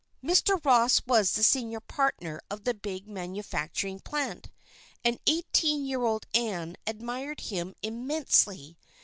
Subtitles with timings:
[0.23, 0.59] Mr.
[0.65, 4.49] Ross was the senior partner of the big manufacturing plant,
[5.05, 8.79] and eighteen year old Ann admired him immensely.